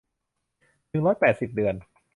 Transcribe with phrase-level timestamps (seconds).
[0.89, 1.75] หนึ่งร้อยแปดสิบ เดือน